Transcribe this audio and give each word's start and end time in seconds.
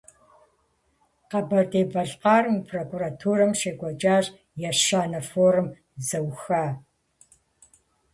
Къэбэрдей-Балъкъэрым 1.29 2.55
и 2.59 2.65
Прокуратурэм 2.71 3.51
щекӀуэкӀащ 3.59 4.25
ещанэ 4.69 5.21
форум 5.29 5.67
зэӀуха. 6.07 6.65